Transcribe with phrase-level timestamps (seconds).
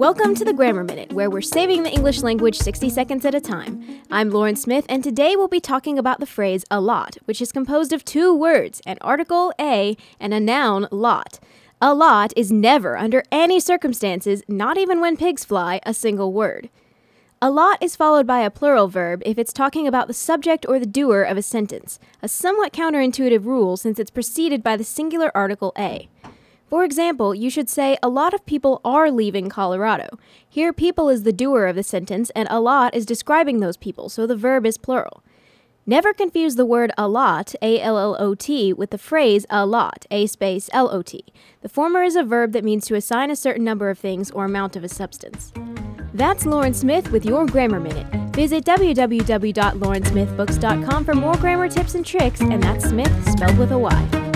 [0.00, 3.40] Welcome to the Grammar Minute, where we're saving the English language 60 seconds at a
[3.40, 4.00] time.
[4.10, 7.52] I'm Lauren Smyth, and today we'll be talking about the phrase a lot, which is
[7.52, 11.38] composed of two words an article, a, and a noun, lot.
[11.82, 16.70] A lot is never, under any circumstances, not even when pigs fly, a single word.
[17.42, 20.78] A lot is followed by a plural verb if it's talking about the subject or
[20.78, 25.30] the doer of a sentence, a somewhat counterintuitive rule since it's preceded by the singular
[25.34, 26.08] article a.
[26.70, 30.20] For example, you should say, A lot of people are leaving Colorado.
[30.48, 34.08] Here, people is the doer of the sentence, and a lot is describing those people,
[34.08, 35.24] so the verb is plural.
[35.84, 40.06] Never confuse the word allot, A L L O T, with the phrase a lot,
[40.12, 41.24] A space L O T.
[41.62, 44.44] The former is a verb that means to assign a certain number of things or
[44.44, 45.52] amount of a substance.
[46.14, 48.06] That's Lauren Smyth with your Grammar Minute.
[48.32, 54.29] Visit www.laurensmythbooks.com for more grammar tips and tricks, and that's Smith spelled with a Y.